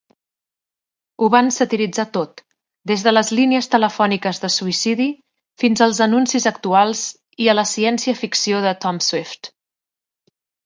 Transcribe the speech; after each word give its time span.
Ho 1.23 1.27
van 1.33 1.51
satiritzar 1.57 2.05
tot, 2.15 2.39
des 2.91 3.03
de 3.07 3.13
les 3.13 3.29
línies 3.41 3.69
telefòniques 3.75 4.39
de 4.45 4.49
suïcidi 4.55 5.07
fins 5.65 5.85
als 5.89 5.99
anuncis 6.09 6.49
actuals 6.55 7.03
i 7.45 7.51
a 7.53 7.59
la 7.59 7.67
ciència 7.75 8.19
ficció 8.25 8.63
de 8.69 8.73
Tom 8.87 9.03
Swift. 9.13 9.51